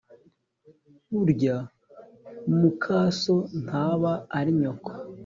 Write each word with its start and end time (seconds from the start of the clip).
Burya 1.15 1.55
mukaso 2.59 3.35
ntaba 3.63 4.11
ari 4.37 4.51
nyoko. 4.59 4.91